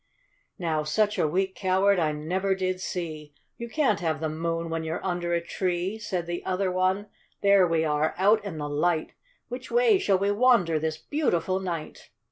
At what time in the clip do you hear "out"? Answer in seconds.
8.17-8.43